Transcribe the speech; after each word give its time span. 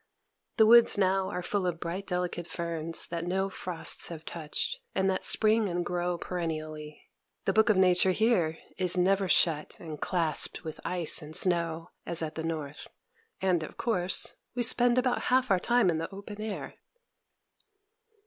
The 0.57 0.65
woods 0.65 0.97
now 0.97 1.29
are 1.29 1.43
full 1.43 1.67
of 1.67 1.79
bright, 1.79 2.07
delicate 2.07 2.47
ferns 2.47 3.05
that 3.05 3.23
no 3.23 3.51
frosts 3.51 4.07
have 4.07 4.25
touched, 4.25 4.79
and 4.95 5.07
that 5.11 5.23
spring 5.23 5.69
and 5.69 5.85
grow 5.85 6.17
perennially. 6.17 7.03
The 7.45 7.53
book 7.53 7.69
of 7.69 7.77
Nature 7.77 8.09
here 8.09 8.57
is 8.79 8.97
never 8.97 9.27
shut 9.27 9.75
and 9.77 10.01
clasped 10.01 10.63
with 10.63 10.79
ice 10.83 11.21
and 11.21 11.35
snow 11.35 11.91
as 12.03 12.23
at 12.23 12.33
the 12.33 12.43
North; 12.43 12.87
and, 13.43 13.61
of 13.61 13.77
course, 13.77 14.33
we 14.55 14.63
spend 14.63 14.97
about 14.97 15.25
half 15.25 15.51
our 15.51 15.59
time 15.59 15.87
in 15.91 15.99
the 15.99 16.09
open 16.11 16.41
air. 16.41 16.73